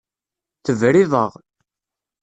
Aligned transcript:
Tebriḍ-aɣ. 0.65 1.31